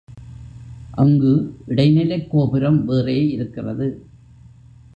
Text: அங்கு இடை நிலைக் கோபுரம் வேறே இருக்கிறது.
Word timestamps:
அங்கு 0.91 1.57
இடை 1.67 1.91
நிலைக் 1.91 2.29
கோபுரம் 2.29 2.85
வேறே 2.85 3.29
இருக்கிறது. 3.29 4.05